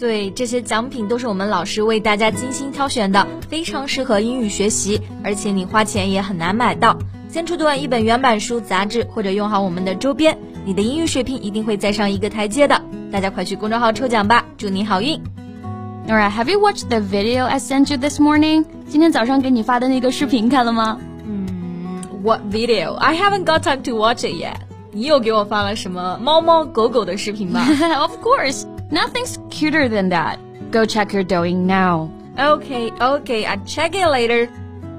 [0.00, 6.96] 对，这些奖品都是我们老师为大家精心挑选的，非常适合英语学习，而且你花钱也很难买到。
[7.28, 12.80] 先出段一本原版书、杂志，或者用好我们的周边，你的英语水平一定会再上一个台阶的。
[13.12, 15.20] 大家快去公众号抽奖吧，祝你好运
[16.08, 18.64] ！Alright, have you watched the video I sent you this morning?
[18.88, 20.98] 今天早上给你发的那个视频看了吗？
[21.26, 22.94] 嗯，What video?
[22.94, 24.56] I haven't got time to watch it yet.
[24.92, 27.60] 你又给我发了什么猫猫狗狗的视频吧？
[28.00, 28.64] Of course.
[28.90, 30.38] Nothing's cuter than that.
[30.72, 32.10] Go check your Douyin now.
[32.36, 34.48] Okay, okay, I'll check it later.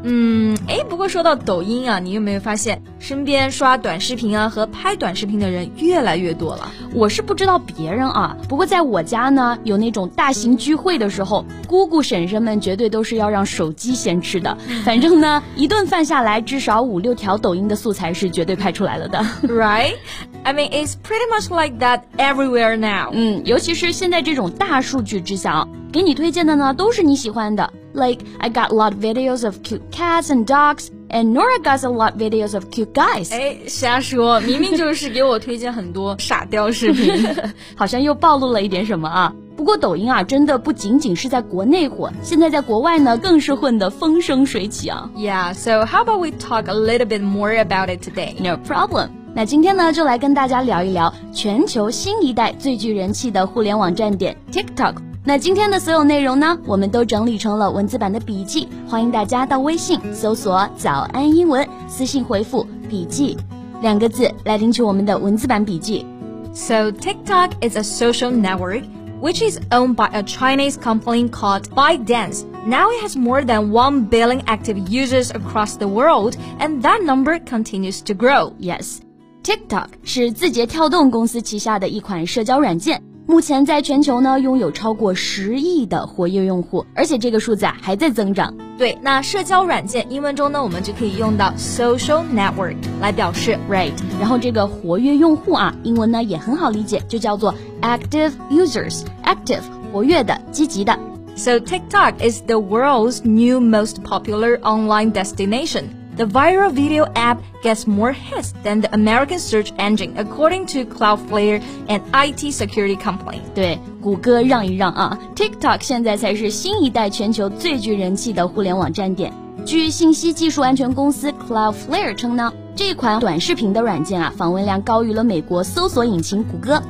[0.03, 6.71] 嗯，哎，不过说到抖音啊，你有没有发现身边刷短视频啊和拍短视频的人越来越多了？
[6.91, 14.57] 我是不知道别人啊，不过在我家呢，有那种大型聚会的时候，姑姑婶婶们绝对都是要让手机先吃的。
[14.83, 19.23] 反正呢，一顿饭下来，至少五六条抖音的素材是绝对拍出来了的。
[19.47, 19.97] Right?
[20.44, 23.10] I mean, it's pretty much like that everywhere now.
[23.12, 27.72] 嗯，尤其是现在这种大数据之下，给你推荐的呢都是你喜欢的。
[27.92, 31.88] Like I got a lot of videos of cute cats and dogs, and Nora got a
[31.88, 33.32] lot of videos of cute guys.
[33.32, 37.26] 哎，瞎说，明明就是给我推荐很多傻雕视频，
[37.74, 39.32] 好像又暴露了一点什么啊。
[39.56, 45.10] 不过抖音啊，真的不仅仅是在国内火，现在在国外呢，更是混得风生水起啊。
[45.16, 48.34] Yeah, so how about we talk a little bit more about it today?
[48.38, 49.08] No problem.
[49.34, 54.94] 那今天呢，就来跟大家聊一聊全球新一代最具人气的互联网站点 TikTok。
[55.24, 63.36] 那今天的所有内容呢，我们都整理成了文字版的笔记，欢迎大家到微信搜索“早安英文”，私信回复“笔记”
[63.82, 66.06] 两个字来领取我们的文字版笔记。
[66.54, 68.84] So TikTok is a social network
[69.20, 72.44] which is owned by a Chinese company called ByteDance.
[72.66, 77.38] Now it has more than 1 billion active users across the world, and that number
[77.40, 78.52] continues to grow.
[78.58, 79.00] Yes.
[79.42, 83.02] TikTok 是字节跳动公司旗下的一款社交软件。
[83.28, 88.54] 目前在全球呢，拥有超过十亿的活跃用户，而且这个数字啊还在增长。
[88.78, 93.90] 对，那社交软件英文中呢，我们就可以用到 social network 来表示，right。
[94.20, 97.52] 然后这个活跃用户啊，英文呢也很好理解，就叫做
[97.82, 100.96] active users。active 活跃的、积极的。
[101.34, 105.86] So TikTok is the world's new most popular online destination.
[106.17, 111.61] The viral video app gets more hits than the American search engine, according to Cloudflare,
[111.87, 113.39] an IT security company.
[113.55, 119.31] 对，谷歌让一让啊！TikTok 现在才是新一代全球最具人气的互联网站点。
[119.65, 126.83] 据信息技术安全公司 Cloudflare 称呢，这款短视频的软件啊，访问量高于了美国搜索引擎谷歌。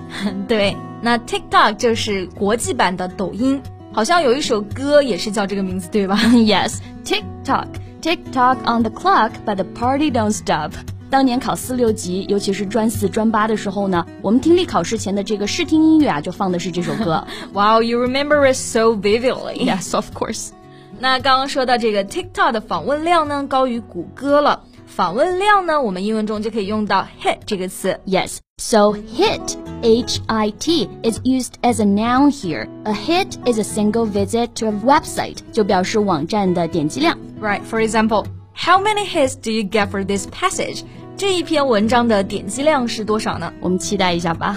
[0.47, 3.61] 对，那 TikTok 就是国际版的抖音，
[3.93, 7.67] 好像有一首歌也是叫这个名字，对吧？Yes，TikTok。
[8.01, 10.71] TikTok on the clock, but the party don't stop.
[11.09, 17.25] 当年考四六级，尤其是专四、专八的时候呢，我们听力考试前的这个试听音乐啊，就放的是这首歌。
[17.53, 19.65] wow, you remember it so vividly.
[19.65, 20.51] Yes, of course.
[21.00, 24.62] 那刚刚说到这个 TikTok 的访问量呢，高于谷歌了。
[24.86, 28.00] 访问量呢，我们英文中就可以用到 hit 这个词。
[28.06, 32.66] Yes, so hit H I T is used as a noun here.
[32.84, 37.18] A hit is a single visit to a website，就表示网站的点击量。
[37.40, 37.60] Right.
[37.68, 40.82] For example, how many hits do you get for this passage?
[41.18, 43.52] 这一篇文章的点击量是多少呢？
[43.60, 44.56] 我们期待一下吧。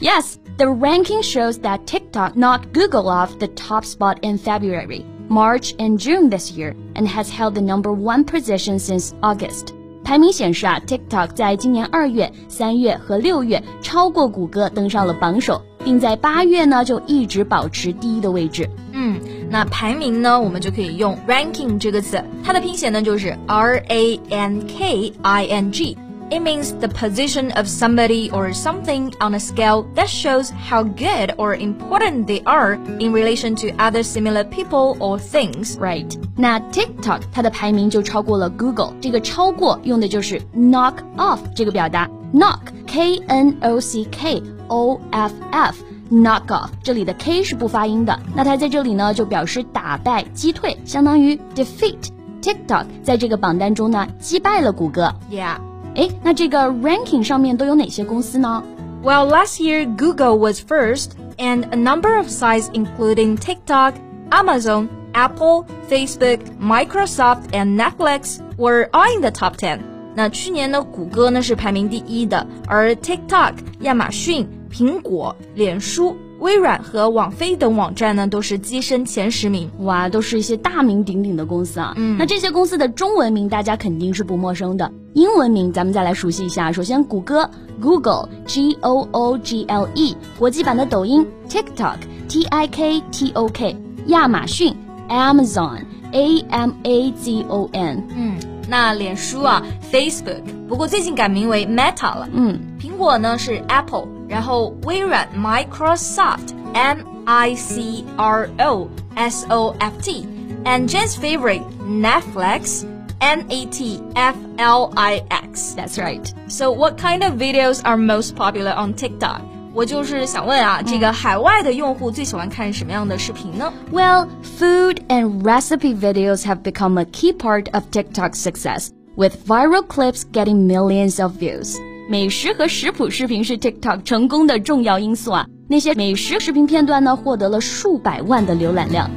[0.00, 5.73] yes, the ranking shows that TikTok knocked Google off the top spot in February, March,
[5.77, 9.73] and June this year, and has held the number one position since August.
[10.03, 18.69] 排名显示啊，TikTok 在今年二月、三月和六月超过谷歌登上了榜首，并在八月呢就一直保持第一的位置。
[18.93, 19.19] 嗯，
[19.49, 25.97] 那排名呢，我们就可以用 ranking 这个词，它的拼写呢就是 R A N K I N G。
[26.30, 31.54] It means the position of somebody or something on a scale that shows how good or
[31.54, 35.76] important they are in relation to other similar people or things.
[35.78, 36.10] Right.
[36.34, 42.08] 那 TikTok 它的排名就超过了 Google，这个超过用的就是 knock off 这个表达。
[42.32, 55.14] knock K N O C K O F F knock off 这里的 K 是不发音的，那它在这里呢就表示打败、击退，相当于 defeat。TikTok 在这个榜单中呢击败了谷歌。
[55.30, 55.58] Yeah.
[55.97, 58.63] 哎，那这个 ranking 上面都有哪些公司呢
[59.03, 63.93] ？Well, last year Google was first, and a number of sites including TikTok,
[64.29, 69.79] Amazon, Apple, Facebook, Microsoft, and Netflix were all in the top ten.
[70.13, 79.69] 那去年呢，谷歌呢是排名第一的，而 TikTok、亚马逊、苹果、脸书、微软和网飞等网站呢都是跻身前十名。
[79.79, 81.93] 哇，都是一些大名鼎鼎的公司啊。
[81.97, 86.71] 嗯，那这些公司的中文名大家肯定是不陌生的，英文名咱们再来熟悉一下。
[86.71, 87.49] 首先，谷歌
[87.81, 93.75] Google，G O O G L E，国际版的抖音 TikTok，T I K T O K，
[94.05, 94.77] 亚马逊
[95.09, 98.07] Amazon，A M A Z O N。
[98.15, 98.37] 嗯。
[98.69, 102.29] 那脸书啊，Facebook，不过最近改名为 Meta 了。
[102.31, 112.85] 嗯，苹果呢是 Apple，然后微软 Microsoft，M I C R O S O F T，and Jen's favorite Netflix。
[113.20, 115.74] N A T F L I X.
[115.76, 116.24] That's right.
[116.48, 119.40] So, what kind of videos are most popular on TikTok?
[119.74, 123.72] 我就是想问啊，这个海外的用户最喜欢看什么样的视频呢？
[123.90, 124.28] Well,
[124.58, 130.24] food and recipe videos have become a key part of TikTok's success, with viral clips
[130.30, 131.78] getting millions of views.
[132.10, 135.46] 美食和食谱视频是 TikTok 成功的重要因素啊。
[135.68, 139.10] 那些美食视频片段呢，获得了数百万的浏览量。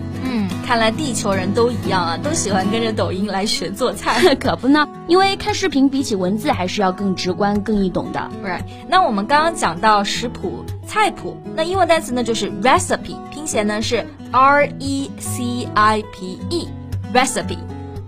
[0.71, 4.37] 看来地球人都一样啊，都喜欢跟着抖音来学做菜。
[4.37, 8.21] 可不呢，因为看视频比起文字还是要更直观、更易懂的。
[8.41, 8.63] Right？
[8.89, 17.59] 那我们刚刚讲到食谱、菜谱，那英文单词呢就是 recipe，拼写呢是 R E C I P E，recipe。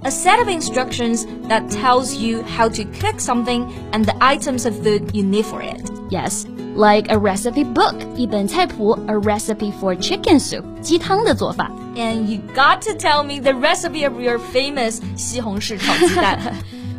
[0.04, 4.76] A set of instructions that tells you how to cook something and the items of
[4.84, 5.80] food you need for it.
[6.10, 6.44] Yes,
[6.76, 11.68] like a recipe book, 一本菜谱, a recipe for chicken soup, 鸡汤的做法.
[11.95, 16.39] And you got to tell me the recipe of your famous 西红柿炒鸡蛋.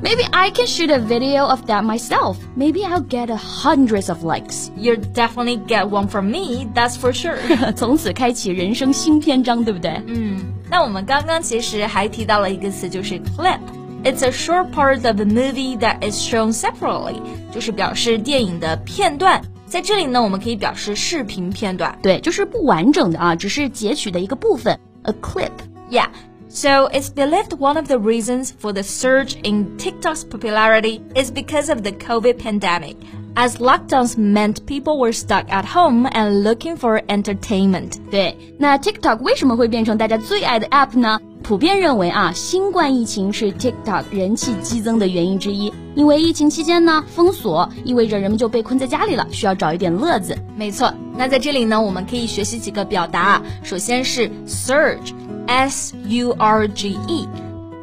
[0.00, 2.36] Maybe I can shoot a video of that myself.
[2.56, 4.70] Maybe I'll get a hundreds of likes.
[4.76, 7.36] You'll definitely get one from me, that's for sure.
[7.74, 10.00] 从此开启人生新篇章，对不对？
[10.06, 17.20] 嗯，那我们刚刚其实还提到了一个词，就是 clip。It's a short part of a movie that is shown separately，
[17.52, 19.42] 就是表示电影的片段。
[19.72, 21.98] 在这里呢，我们可以表示视频片段。
[22.02, 24.78] 对，就是不完整的啊，只是截取的一个部分。
[25.02, 25.52] A clip.
[25.90, 26.08] Yeah.
[26.50, 31.70] So it's believed one of the reasons for the surge in TikTok's popularity is because
[31.70, 32.96] of the COVID pandemic,
[33.34, 37.98] as lockdowns meant people were stuck at home and looking for entertainment.
[38.10, 41.20] 对，那 TikTok 为什么会变成大家最爱的 app 呢？
[41.42, 45.72] 普遍认为啊，新冠疫情是 TikTok 人气激增的原因之一。
[45.94, 50.36] 因为疫情期间呢，封锁意味着人们就被困在家里了，需要找一点乐子。
[50.56, 53.42] 没错，那在这里呢，我们可以学习几个表达。
[53.62, 57.26] 首先是 surge。S U R G E.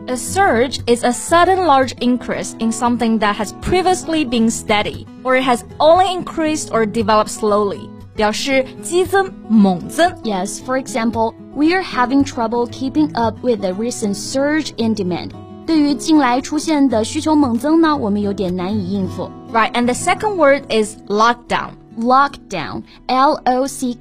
[0.05, 5.35] A surge is a sudden large increase in something that has previously been steady, or
[5.35, 7.89] it has only increased or developed slowly.
[8.15, 10.11] 表示激增、猛增。
[10.21, 15.31] Yes, for example, we are having trouble keeping up with the recent surge in demand.
[15.65, 19.31] 对于近来出现的需求猛增呢，我们有点难以应付。
[19.51, 21.71] Right, and the second word is lockdown.
[21.99, 23.91] Lockdown, L-O-C-K-D-O-W-N。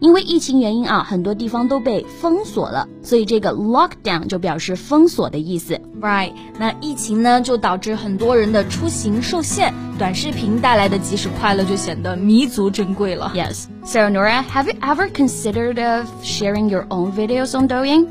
[0.00, 5.80] 因为疫情原因啊，很多地方都被封锁了，所以这个 lockdown 就表示封锁的意思。
[6.00, 13.32] Right，那疫情呢，就导致很多人的出行受限，短视频带来的即时快乐就显得弥足珍贵了。
[13.34, 13.66] Yes.
[13.84, 18.06] So Nora, have you ever considered of sharing your own videos on Douyin?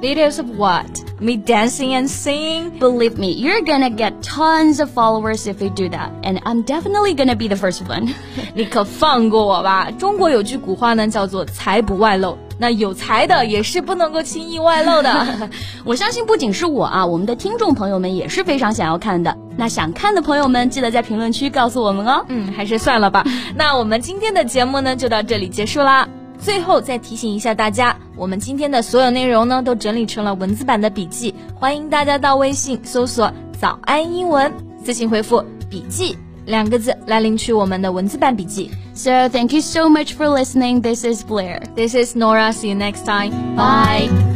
[0.00, 1.02] Videos of what?
[1.20, 2.78] Me dancing and singing?
[2.78, 7.14] Believe me, you're gonna get tons of followers if you do that, and I'm definitely
[7.14, 8.12] gonna be the first one.
[8.54, 9.90] 你可放过我吧！
[9.98, 12.36] 中国有句古话呢，叫做“财不外露”。
[12.58, 15.48] 那有才的也是不能够轻易外露的。
[15.84, 19.34] 我相信不仅是我啊，我们的听众朋友们也是非常想要看的。
[19.56, 22.24] 那想看的朋友们，记得在评论区告诉我们哦。
[22.28, 23.24] 嗯，还是算了吧。
[23.54, 26.06] 那我们今天的节目呢，就到这里结束啦。
[26.46, 34.52] 最后再提醒一下大家，我们今天的所有内容呢，都整理成了文字版的笔记，欢迎大家到微信搜索“早安英文”，
[34.84, 38.70] 私信回复“笔记”两个字来领取我们的文字版笔记。
[38.94, 40.82] So thank you so much for listening.
[40.82, 41.62] This is Blair.
[41.74, 42.52] This is Nora.
[42.52, 43.32] See you next time.
[43.56, 44.35] Bye.